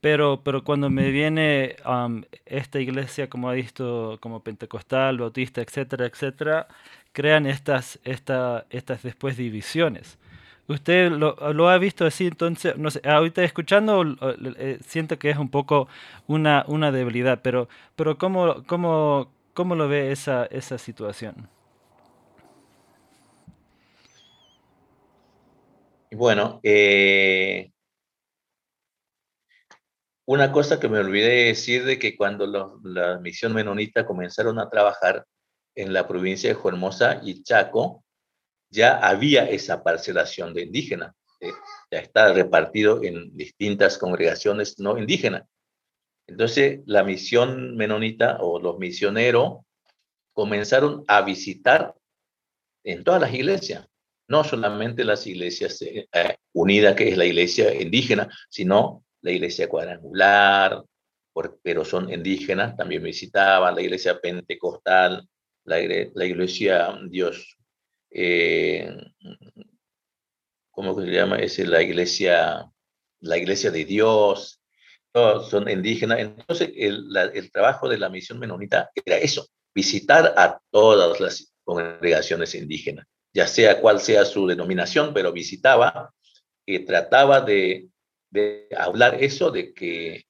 [0.00, 1.76] pero, pero cuando me viene
[2.46, 6.68] esta iglesia, como ha visto, como pentecostal, bautista, etcétera, etcétera,
[7.12, 10.18] crean estas, esta, estas después divisiones.
[10.68, 12.28] ¿Usted lo, ha visto así?
[12.28, 14.04] Entonces, no sé, ahorita escuchando
[14.56, 15.88] eh, siento que es un poco
[16.28, 21.46] una, una debilidad, pero, pero ¿cómo, cómo, cómo lo ve esa, esa situación?
[26.10, 27.70] Bueno, eh,
[30.24, 35.26] una cosa que me olvidé decir de que cuando la misión menonita comenzaron a trabajar
[35.74, 38.02] en la provincia de Formosa y Chaco,
[38.70, 41.14] ya había esa parcelación de indígenas.
[41.38, 41.52] Eh,
[41.90, 45.42] ya está repartido en distintas congregaciones no indígenas.
[46.30, 49.64] Entonces, la misión menonita o los misioneros
[50.32, 51.94] comenzaron a visitar
[52.84, 53.88] en todas las iglesias,
[54.28, 56.06] no solamente las iglesias eh,
[56.52, 60.84] unidas, que es la iglesia indígena, sino la iglesia cuadrangular,
[61.62, 65.28] pero son indígenas, también visitaban la iglesia pentecostal,
[65.64, 65.78] la,
[66.14, 67.56] la iglesia Dios,
[68.08, 68.88] eh,
[70.70, 71.38] ¿cómo se llama?
[71.40, 72.70] Es la iglesia,
[73.18, 74.59] la iglesia de Dios,
[75.12, 76.20] todos son indígenas.
[76.20, 82.54] Entonces, el, el trabajo de la misión menonita era eso, visitar a todas las congregaciones
[82.54, 86.12] indígenas, ya sea cual sea su denominación, pero visitaba
[86.66, 87.90] y trataba de
[88.30, 90.24] de hablar eso de que,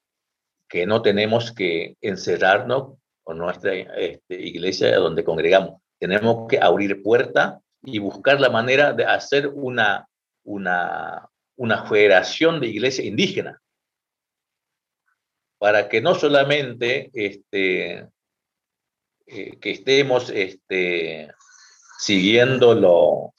[0.69, 5.81] que no tenemos que encerrarnos con nuestra este, iglesia donde congregamos.
[5.99, 10.09] Tenemos que abrir puerta y buscar la manera de hacer una,
[10.45, 13.61] una, una federación de iglesia indígena
[15.61, 18.09] para que no solamente este,
[19.27, 21.31] eh, que estemos este,
[21.99, 23.35] siguiendo lo,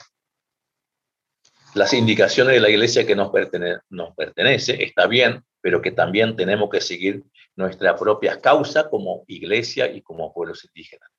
[1.73, 3.31] las indicaciones de la iglesia que nos,
[3.89, 7.23] nos pertenece, está bien, pero que también tenemos que seguir
[7.55, 11.09] nuestra propia causa como iglesia y como pueblos indígenas.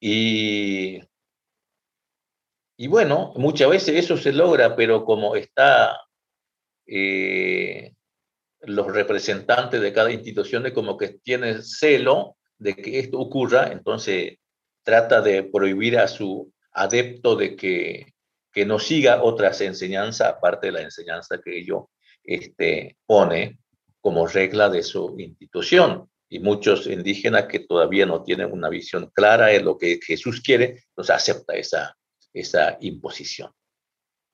[0.00, 1.00] Y,
[2.78, 6.00] y bueno, muchas veces eso se logra, pero como está
[6.86, 7.92] eh,
[8.66, 14.38] los representantes de cada institución de como que tienen celo de que esto ocurra, entonces
[14.82, 18.14] trata de prohibir a su adepto de que
[18.54, 21.86] que no siga otras enseñanzas aparte de la enseñanza que ellos
[22.22, 23.58] este, pone
[24.00, 26.08] como regla de su institución.
[26.30, 30.84] Y muchos indígenas que todavía no tienen una visión clara de lo que Jesús quiere,
[30.96, 31.96] nos acepta esa,
[32.32, 33.50] esa imposición.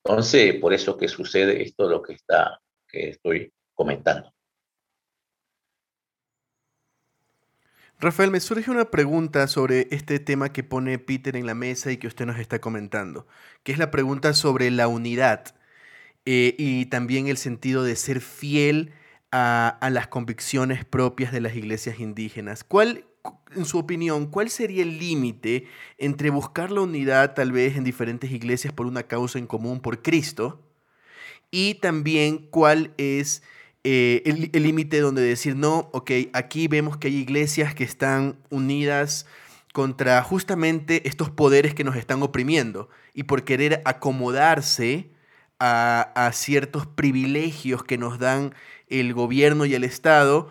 [0.05, 4.31] Entonces, por eso que sucede esto lo que, está, que estoy comentando.
[7.99, 11.97] Rafael, me surge una pregunta sobre este tema que pone Peter en la mesa y
[11.97, 13.27] que usted nos está comentando,
[13.63, 15.55] que es la pregunta sobre la unidad
[16.27, 18.93] eh, y también el sentido de ser fiel
[19.33, 22.65] a, las convicciones propias de las iglesias indígenas.
[22.65, 23.07] ¿Cuál,
[23.57, 28.31] en su opinión, cuál sería el límite entre buscar la unidad tal vez en diferentes
[28.31, 30.67] iglesias por una causa en común, por Cristo,
[31.51, 33.43] y también cuál es
[33.85, 39.27] eh, el límite donde decir, no, ok, aquí vemos que hay iglesias que están unidas
[39.73, 45.11] contra justamente estos poderes que nos están oprimiendo y por querer acomodarse
[45.61, 48.55] a, ciertos privilegios que nos dan
[48.89, 50.51] el gobierno y el Estado,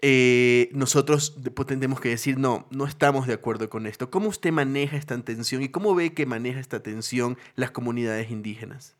[0.00, 4.10] eh, nosotros tenemos que decir, no, no estamos de acuerdo con esto.
[4.10, 8.96] ¿Cómo usted maneja esta tensión y cómo ve que maneja esta tensión las comunidades indígenas?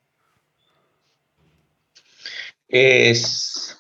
[2.68, 3.78] Es,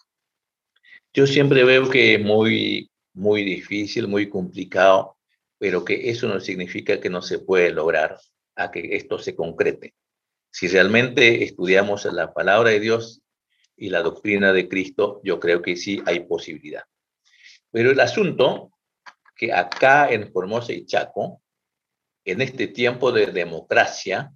[1.12, 5.16] yo siempre veo que es muy, muy difícil, muy complicado,
[5.58, 8.18] pero que eso no significa que no se puede lograr
[8.56, 9.94] a que esto se concrete.
[10.50, 13.22] Si realmente estudiamos la palabra de Dios
[13.76, 16.84] y la doctrina de Cristo, yo creo que sí hay posibilidad.
[17.70, 18.70] Pero el asunto
[19.34, 21.42] que acá en Formosa y Chaco,
[22.24, 24.32] en este tiempo de democracia,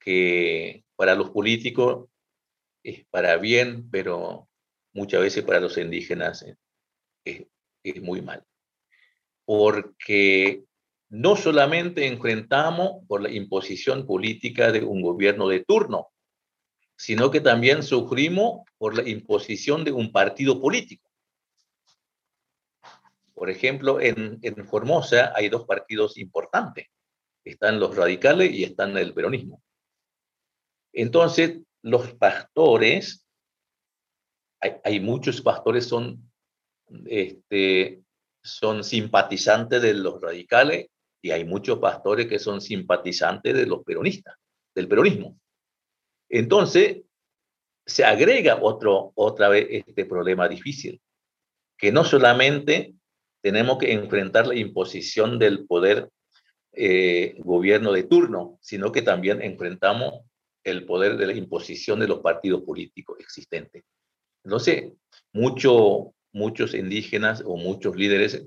[0.00, 2.08] que para los políticos
[2.86, 4.48] es para bien, pero
[4.92, 6.46] muchas veces para los indígenas
[7.24, 7.46] es,
[8.00, 8.44] muy mal.
[9.44, 10.64] Porque
[11.08, 16.08] no solamente enfrentamos por la imposición política de un gobierno de turno,
[16.96, 21.10] sino que también sufrimos por la imposición de un partido político.
[23.34, 26.86] Por ejemplo, en, en Formosa hay dos partidos importantes.
[27.44, 29.62] Están los radicales y están el peronismo.
[30.92, 33.24] Entonces, los pastores,
[34.82, 36.32] hay, muchos pastores son,
[37.06, 38.02] este,
[38.42, 40.88] son simpatizantes de los radicales
[41.22, 44.34] y hay muchos pastores que son simpatizantes de los peronistas,
[44.74, 45.38] del peronismo.
[46.28, 47.02] Entonces,
[47.86, 51.00] se agrega otro, otra vez este problema difícil,
[51.78, 52.96] que no solamente
[53.40, 56.10] tenemos que enfrentar la imposición del poder
[56.72, 60.24] eh, gobierno de turno, sino que también enfrentamos
[60.66, 63.84] el poder de la imposición de los partidos políticos existentes.
[64.44, 64.92] Entonces,
[65.32, 68.44] mucho, muchos indígenas o muchos líderes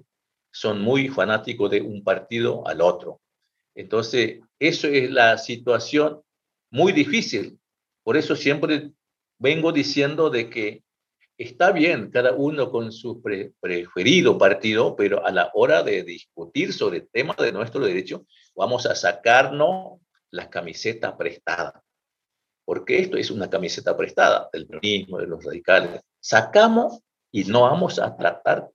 [0.51, 3.21] son muy fanáticos de un partido al otro.
[3.73, 6.21] Entonces, eso es la situación
[6.71, 7.58] muy difícil.
[8.03, 8.91] Por eso siempre
[9.38, 10.84] vengo diciendo de que
[11.38, 16.97] está bien cada uno con su preferido partido, pero a la hora de discutir sobre
[16.97, 20.01] el tema de nuestro derecho, vamos a sacarnos
[20.32, 21.82] las camisetas prestadas.
[22.69, 26.01] Porque esto es una camiseta prestada del peronismo, de los radicales.
[26.19, 26.99] Sacamos
[27.32, 28.69] y no vamos a tratar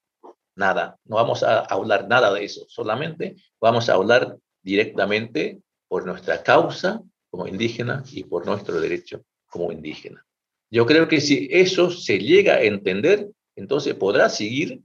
[0.56, 6.42] nada, no vamos a hablar nada de eso, solamente vamos a hablar directamente por nuestra
[6.42, 10.26] causa como indígena y por nuestro derecho como indígena.
[10.72, 14.82] Yo creo que si eso se llega a entender, entonces podrá seguir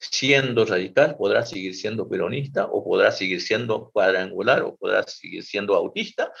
[0.00, 5.76] siendo radical, podrá seguir siendo peronista, o podrá seguir siendo cuadrangular, o podrá seguir siendo
[5.76, 6.32] autista,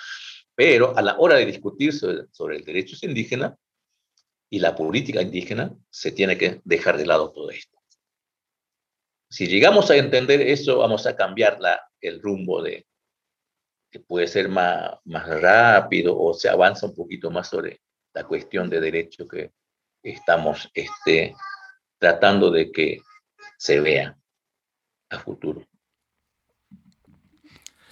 [0.58, 3.54] pero a la hora de discutir sobre, sobre el derechos indígenas
[4.50, 7.78] y la política indígena, se tiene que dejar de lado todo esto.
[9.30, 11.60] Si llegamos a entender eso, vamos a cambiar
[12.00, 12.88] el rumbo de,
[13.88, 17.80] que puede ser más, más rápido o se avanza un poquito más sobre
[18.12, 19.52] la cuestión de derecho que
[20.02, 21.36] estamos este,
[21.98, 22.98] tratando de que
[23.56, 24.18] se vea
[25.10, 25.64] a futuro.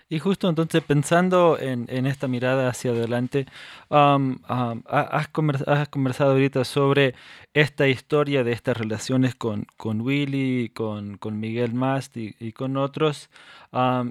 [0.09, 3.47] Y justo entonces pensando en, en esta mirada hacia adelante,
[3.91, 7.17] has, conversado, ahorita sobre
[7.55, 13.31] esta historia de estas relaciones con, con Willy, con, con Miguel Mast y, con otros,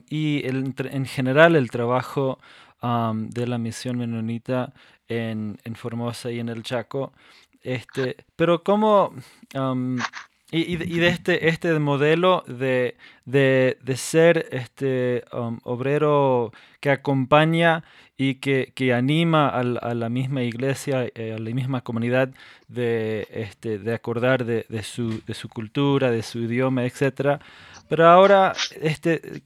[0.09, 2.39] y en general el trabajo
[2.81, 4.73] de la misión menonita
[5.07, 7.13] en, en, Formosa y en el Chaco.
[7.61, 9.13] Este, pero cómo...
[10.51, 15.23] y, de este, este modelo de, de, de ser este
[15.63, 17.83] obrero que acompaña
[18.17, 22.29] y que, que anima a, la misma iglesia, eh, a la misma comunidad
[22.67, 27.41] de, este, de acordar de, de, su, de su cultura, de su idioma, etc.
[27.89, 29.41] Pero ahora, este,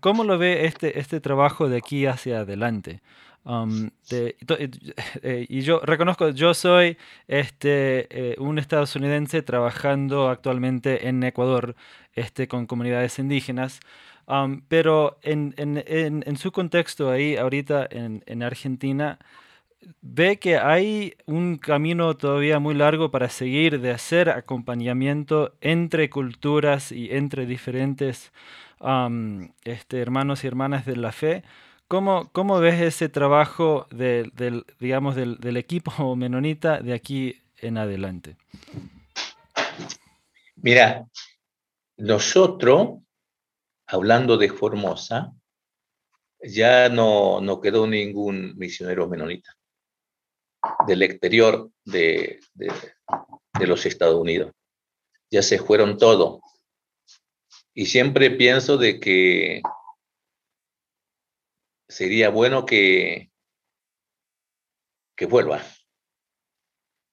[0.00, 3.00] ¿cómo lo ve este, este trabajo de aquí hacia adelante?
[3.44, 11.74] Um, eh, y yo reconozco, yo soy este, eh, un estadounidense trabajando actualmente en Ecuador
[12.14, 13.80] este, con comunidades indígenas,
[14.26, 19.18] um, pero en, en, en, su contexto ahí, ahorita en, en Argentina,
[20.02, 26.92] ve que hay un camino todavía muy largo para seguir de hacer acompañamiento entre culturas
[26.92, 28.32] y entre diferentes
[28.80, 31.42] um, este, hermanos y hermanas de la fe.
[31.90, 34.32] ¿Cómo, ¿Cómo, ves ese trabajo del,
[34.78, 38.36] digamos, del, del, equipo menonita de aquí en adelante?
[40.54, 41.08] Mira,
[41.96, 43.00] nosotros,
[43.88, 45.32] hablando de Formosa,
[46.40, 49.56] ya no, no quedó ningún misionero menonita
[50.86, 52.72] del exterior de, de,
[53.58, 54.52] de los Estados Unidos.
[55.28, 56.40] Ya se fueron todos.
[57.74, 59.60] Y siempre pienso de que
[61.90, 63.30] sería bueno que,
[65.16, 65.62] que vuelva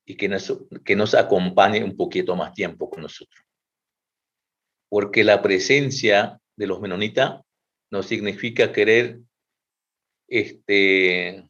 [0.06, 0.54] y que nos,
[0.86, 3.44] que nos acompañe un poquito más tiempo con nosotros.
[4.90, 7.42] Porque la presencia de los menonitas
[7.92, 9.20] no significa querer
[10.28, 11.50] este,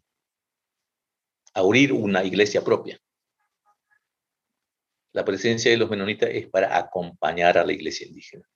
[1.53, 2.99] abrir una iglesia propia.
[5.13, 8.47] La presencia de los menonitas es para acompañar a la iglesia indígena,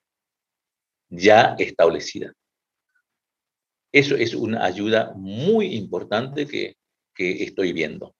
[1.09, 2.33] ya establecida.
[3.91, 6.77] Eso es una ayuda muy importante que,
[7.17, 8.15] estoy viendo.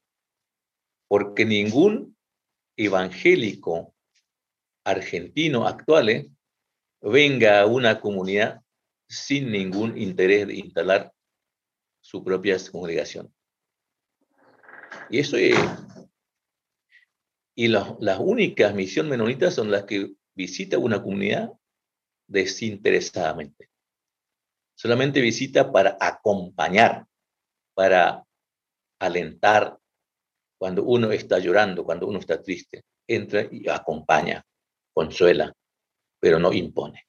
[1.08, 2.16] Porque ningún
[2.78, 3.96] evangélico
[4.84, 6.30] argentino actual eh,
[7.02, 8.62] venga a una comunidad
[9.08, 11.12] sin ningún interés de instalar
[12.00, 13.34] su propia congregación.
[15.10, 15.56] Y eso es...
[17.56, 21.52] Y las únicas misiones menonitas son las que visita una comunidad
[22.28, 23.71] desinteresadamente
[24.82, 27.06] solamente visita para acompañar,
[27.76, 28.26] para
[29.00, 29.78] alentar
[30.58, 32.84] cuando uno está llorando, cuando uno está triste.
[33.08, 34.44] Entra y acompaña,
[34.92, 35.54] consuela,
[36.20, 37.06] pero no impone.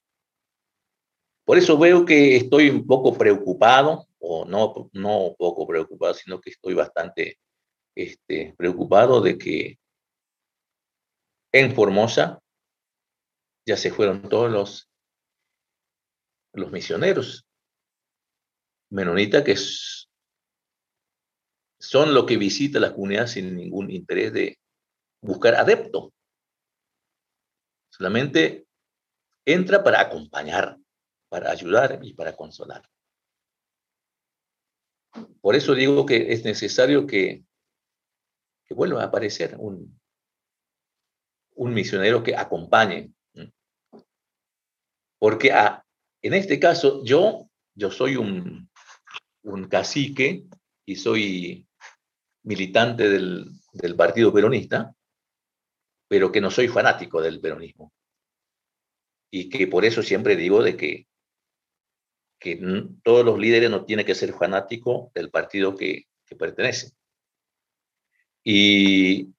[1.46, 6.50] Por eso veo que estoy un poco preocupado, o no, no poco preocupado, sino que
[6.50, 7.38] estoy bastante
[7.96, 9.78] este, preocupado de que
[11.52, 12.38] en Formosa
[13.66, 14.90] ya se fueron todos los,
[16.52, 17.46] los misioneros
[18.92, 19.56] menonitas que
[21.80, 24.58] son los que visitan la comunidad sin ningún interés de
[25.20, 26.12] buscar adepto.
[27.90, 28.66] Solamente
[29.44, 30.78] entra para acompañar,
[31.28, 32.88] para ayudar y para consolar.
[35.40, 37.44] Por eso digo que es necesario que,
[38.64, 40.00] que vuelva a aparecer un,
[41.54, 43.12] un misionero que acompañe.
[45.18, 45.52] Porque
[46.22, 48.68] en este caso yo, yo soy un,
[49.42, 50.44] un cacique
[50.86, 51.66] y soy
[52.44, 53.50] militante del,
[53.96, 54.94] Partido Peronista,
[56.08, 57.92] pero que no soy fanático del peronismo.
[59.30, 61.06] Y que por eso siempre digo de que
[62.38, 62.60] que
[63.04, 66.90] todos los líderes no tienen que ser fanáticos del partido que, que pertenecen.
[68.42, 69.32] Y,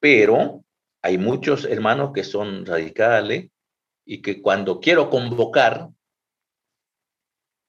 [0.00, 0.64] pero
[1.02, 3.50] hay muchos hermanos que son radicales
[4.06, 5.90] y que cuando quiero convocar,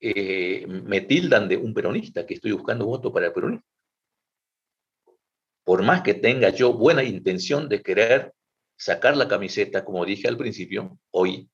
[0.05, 3.63] eh, me tildan de un peronista, que estoy buscando voto para el peronismo.
[5.63, 8.33] Por más que tenga yo buena intención de querer
[8.75, 11.49] sacar la camiseta, como dije al principio, hoy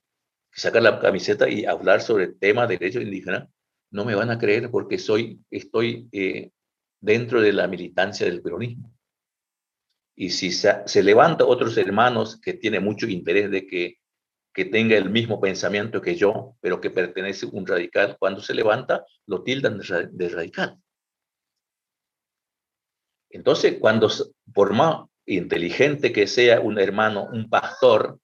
[0.51, 3.47] sacar la camiseta y hablar sobre el tema de derechos indígenas,
[3.91, 6.49] no me van a creer porque soy, estoy eh,
[6.99, 8.91] dentro de la militancia del peronismo.
[10.15, 13.99] Y si se, se levanta otros hermanos que tienen mucho interés de que,
[14.53, 18.53] que tenga el mismo pensamiento que yo, pero que pertenece a un radical, cuando se
[18.53, 20.77] levanta, lo tildan de, radical.
[23.29, 24.09] Entonces, cuando,
[24.53, 28.19] por más inteligente que sea un hermano, un pastor,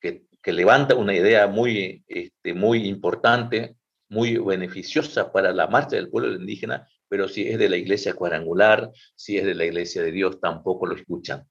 [0.00, 3.76] que levanta una idea muy, este, muy importante,
[4.08, 8.90] muy beneficiosa para la marcha del pueblo indígena, pero si es de la iglesia cuadrangular,
[9.14, 11.46] si es de la iglesia de Dios, tampoco lo escuchan.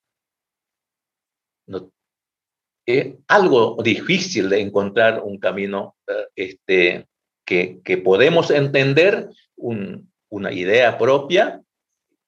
[1.67, 1.91] No,
[2.87, 7.07] es algo difícil de encontrar un camino eh, este,
[7.45, 11.61] que, que podemos entender un, una idea propia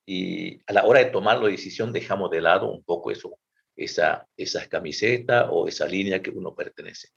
[0.06, 3.38] y a la hora de tomar la decisión dejamos de lado un poco eso
[3.78, 7.10] esa, esa camiseta o esa línea que uno pertenece.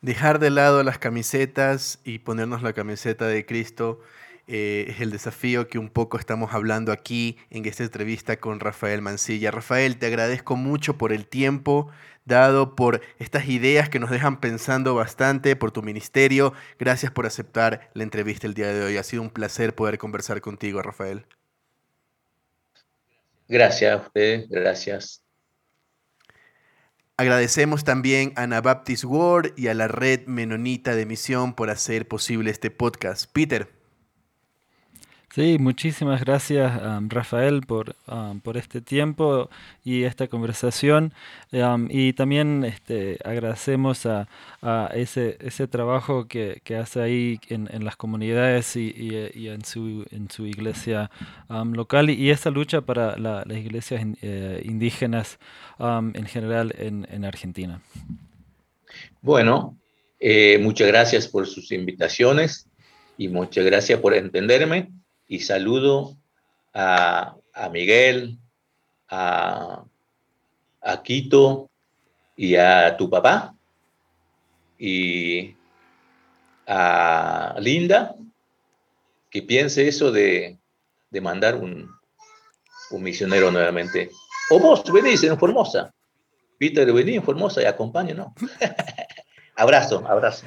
[0.00, 4.00] Dejar de lado las camisetas y ponernos la camiseta de Cristo
[4.46, 9.00] eh, es el desafío que un poco estamos hablando aquí en esta entrevista con Rafael
[9.00, 9.50] Mancilla.
[9.50, 11.90] Rafael, te agradezco mucho por el tiempo
[12.24, 16.52] dado, por estas ideas que nos dejan pensando bastante, por tu ministerio.
[16.78, 18.96] Gracias por aceptar la entrevista el día de hoy.
[18.96, 21.26] Ha sido un placer poder conversar contigo, Rafael.
[23.48, 25.22] Gracias a ustedes, gracias.
[27.16, 32.50] Agradecemos también a Anabaptist World y a la red menonita de misión por hacer posible
[32.50, 33.30] este podcast.
[33.32, 33.83] Peter.
[35.34, 39.50] Sí, muchísimas gracias um, Rafael por, um, por este tiempo
[39.82, 41.12] y esta conversación.
[41.50, 44.28] Um, y también este, agradecemos a,
[44.94, 49.10] ese, ese trabajo que, hace ahí en, las comunidades y,
[49.48, 51.10] en, su, en su iglesia
[51.48, 55.40] local y, esa lucha para las iglesias eh, indígenas
[55.80, 57.82] en general en, Argentina.
[59.20, 59.76] Bueno,
[60.20, 62.68] eh, muchas gracias por sus invitaciones
[63.18, 64.92] y muchas gracias por entenderme
[65.28, 66.16] y saludo
[66.72, 67.36] a,
[67.70, 68.38] Miguel,
[69.08, 69.84] a,
[71.02, 71.70] Quito
[72.36, 73.54] y a tu papá
[74.78, 75.54] y
[76.66, 78.14] a Linda,
[79.30, 80.58] que piense eso de,
[81.22, 81.90] mandar un,
[82.90, 84.10] misionero nuevamente.
[84.50, 85.92] O vos venís en Formosa.
[86.58, 88.28] Peter, vení en Formosa y acompáñanos.
[89.56, 90.46] abrazo, abrazo.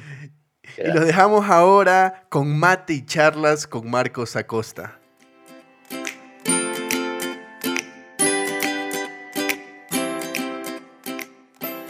[0.80, 5.00] Y lo dejamos ahora con mate y charlas con Marcos Acosta.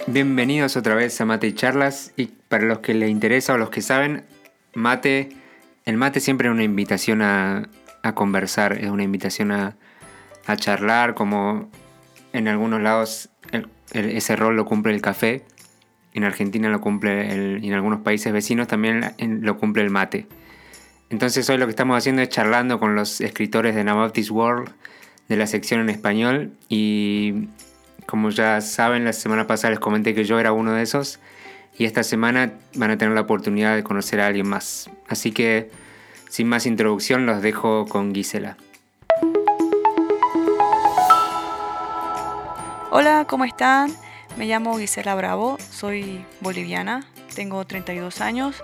[0.06, 2.14] Bienvenidos otra vez a Mate y Charlas.
[2.16, 4.24] Y para los que les interesa o los que saben,
[4.72, 5.36] mate,
[5.84, 7.68] el mate siempre es una invitación a,
[8.14, 9.76] conversar, es una invitación a,
[10.56, 11.68] charlar, como
[12.32, 13.28] en algunos lados
[13.92, 15.44] ese rol lo cumple el café
[16.14, 20.26] en Argentina lo cumple, y en algunos países vecinos también lo cumple el mate.
[21.10, 24.70] Entonces hoy lo que estamos haciendo es charlando con los escritores de Nabaptist World
[25.28, 27.48] de la sección en español y
[28.06, 31.18] como ya saben la semana pasada les comenté que yo era uno de esos
[31.78, 34.90] y esta semana van a tener la oportunidad de conocer a alguien más.
[35.08, 35.70] Así que
[36.28, 38.56] sin más introducción los dejo con Gisela.
[42.90, 43.92] Hola, ¿cómo están?
[44.38, 48.62] Me llamo Gisela Bravo, soy boliviana, tengo 32 años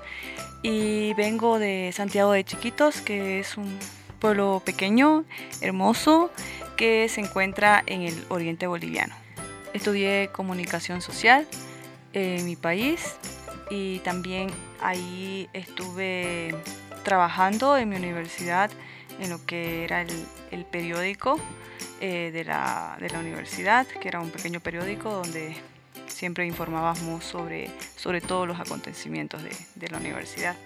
[0.63, 3.77] y vengo de Santiago de Chiquitos, que es un
[4.21, 5.25] pueblo pequeño,
[5.61, 6.31] hermoso,
[6.77, 9.17] que se encuentra en el oriente boliviano.
[9.73, 11.45] Estudié comunicación social
[12.13, 13.17] en mi país
[13.69, 14.51] y también
[14.81, 16.55] ahí estuve
[17.03, 18.71] trabajando en mi universidad
[19.21, 21.39] en lo que era el, periódico
[22.01, 25.57] eh, de, la, universidad, que era un pequeño periódico donde
[26.07, 30.57] siempre informábamos sobre, sobre todos los acontecimientos de, la universidad.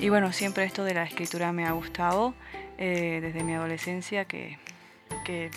[0.00, 2.34] Y bueno, siempre esto de la escritura me ha gustado
[2.78, 4.58] eh, desde mi adolescencia que,
[5.24, 5.50] que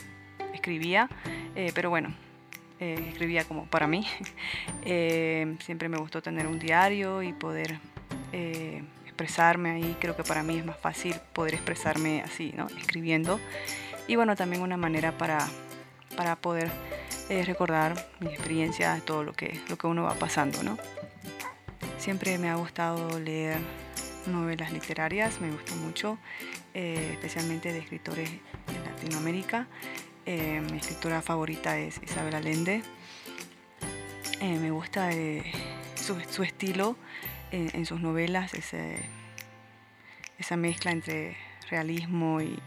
[0.54, 1.10] escribía,
[1.56, 2.14] eh, pero bueno,
[2.80, 4.06] escribía como para mí.
[4.86, 7.80] siempre me gustó tener un diario y poder
[9.18, 9.98] expresarme ahí.
[10.00, 12.68] Creo que para mí es más fácil poder expresarme así, ¿no?
[12.78, 13.40] Escribiendo.
[14.08, 15.48] Y bueno, también una manera para,
[16.16, 16.70] para poder
[17.30, 20.78] eh, recordar mis experiencias, todo lo que, lo que uno va pasando, ¿no?
[21.98, 23.58] Siempre me ha gustado leer
[24.28, 26.20] novelas literarias, me gusta mucho,
[26.76, 29.68] eh, especialmente de escritores de Latinoamérica.
[30.28, 32.84] Eh, mi escritora favorita es Isabel Allende.
[34.40, 35.10] me gusta
[35.96, 36.96] su, su, estilo,
[37.52, 41.38] en, sus novelas esa mezcla entre
[41.70, 42.60] realismo y,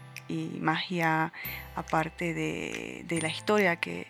[0.61, 1.33] magia,
[1.75, 4.07] aparte de, la historia que,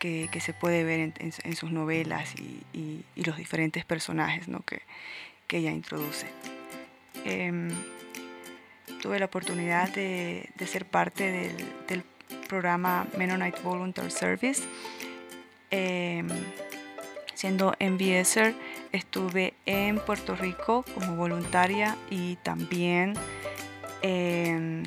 [0.00, 4.82] se puede ver en, sus novelas y, los diferentes personajes que,
[5.56, 6.26] ella introduce.
[7.24, 7.70] Em,
[9.02, 11.52] tuve la oportunidad de, ser parte
[11.88, 12.04] del,
[12.48, 14.62] programa Mennonite Volunteer Service.
[15.70, 16.28] Em,
[17.36, 18.54] siendo MBSer,
[18.92, 23.14] estuve en Puerto Rico como voluntaria y también
[24.02, 24.84] en,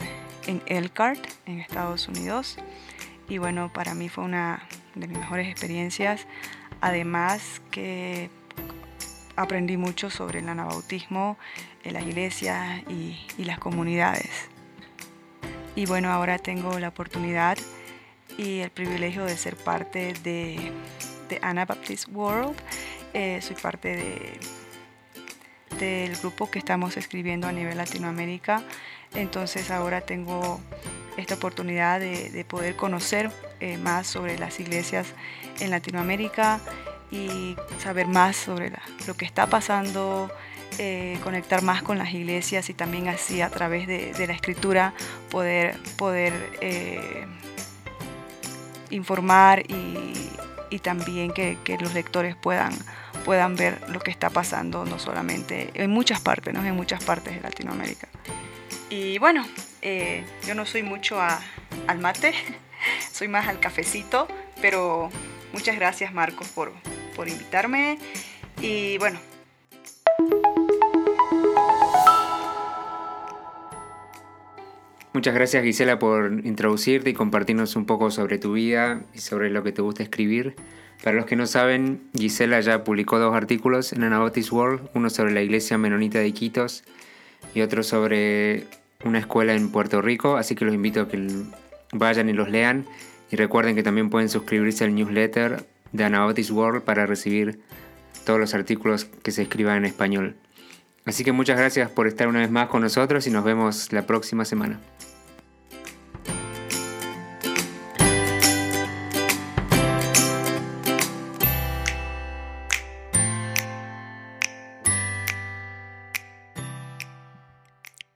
[0.47, 2.57] en Elkhart, en Estados Unidos.
[3.27, 6.27] Y bueno, para mí fue una de mis mejores experiencias.
[6.81, 8.29] Además que
[9.35, 11.37] aprendí mucho sobre el anabautismo,
[11.83, 14.49] en las iglesias y, las comunidades.
[15.75, 17.57] Y bueno, ahora tengo la oportunidad
[18.37, 20.73] y el privilegio de ser parte de
[21.29, 22.55] de Anabaptist World.
[23.13, 24.39] Eh, soy parte de,
[25.79, 28.63] del grupo que estamos escribiendo a nivel Latinoamérica.
[29.15, 30.61] Entonces ahora tengo
[31.17, 35.07] esta oportunidad de, poder conocer eh, más sobre las iglesias
[35.59, 36.59] en Latinoamérica
[37.11, 38.71] y saber más sobre
[39.07, 40.31] lo que está pasando,
[40.77, 44.93] eh, conectar más con las iglesias y también así a través de, la escritura
[45.29, 46.33] poder, poder
[48.91, 50.29] informar y,
[50.69, 52.73] y también que, los lectores puedan,
[53.25, 56.63] puedan ver lo que está pasando, no solamente en muchas partes, ¿no?
[56.63, 58.07] en muchas partes de Latinoamérica.
[58.89, 59.45] Y bueno,
[59.81, 62.33] eh, yo no soy mucho al mate,
[63.11, 64.27] soy más al cafecito,
[64.61, 65.09] pero
[65.53, 66.71] muchas gracias Marcos por,
[67.15, 67.97] por invitarme
[68.61, 69.19] y bueno.
[75.11, 79.63] Muchas gracias Gisela por introducirte y compartirnos un poco sobre tu vida y sobre lo
[79.63, 80.55] que te gusta escribir.
[81.03, 85.31] Para los que no saben, Gisela ya publicó dos artículos en Anabaptist World, uno sobre
[85.31, 86.83] la iglesia menonita de Iquitos
[87.55, 88.65] y otro sobre
[89.03, 91.27] una escuela en Puerto Rico, así que los invito a que
[91.91, 92.85] vayan y los lean
[93.31, 97.59] y recuerden que también pueden suscribirse al newsletter de Anabaptist World para recibir
[98.25, 100.35] todos los artículos que se escriban en español.
[101.09, 104.05] Así que muchas gracias por estar una vez más con nosotros y nos vemos la
[104.05, 104.79] próxima semana.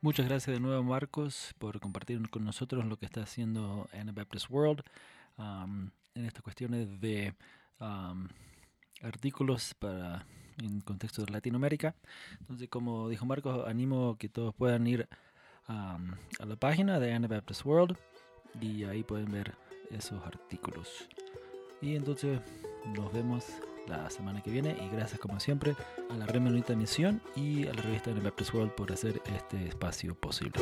[0.01, 4.83] Muchas gracias de nuevo Marcos por compartir con nosotros lo que está haciendo Anabaptist World
[5.39, 7.33] en estas cuestiones de
[9.01, 10.27] artículos para
[10.57, 11.95] en contexto de Latinoamérica.
[12.39, 15.07] Entonces, como dijo Marcos, animo que todos puedan ir
[15.67, 15.97] a
[16.45, 17.97] la página de Anabaptist World
[18.59, 19.55] y ahí pueden ver
[19.91, 21.07] esos artículos.
[21.81, 22.39] Y entonces
[22.95, 23.45] nos vemos
[23.87, 25.75] la semana que viene y gracias como siempre
[26.09, 26.41] a la Red
[26.75, 30.61] Misión y a la revista Anabaptist World por hacer este espacio posible.